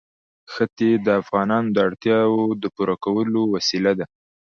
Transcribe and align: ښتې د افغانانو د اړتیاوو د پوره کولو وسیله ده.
ښتې 0.53 0.89
د 1.05 1.07
افغانانو 1.21 1.69
د 1.75 1.77
اړتیاوو 1.87 2.43
د 2.61 2.63
پوره 2.75 2.95
کولو 3.05 3.41
وسیله 3.53 3.91
ده. 3.99 4.05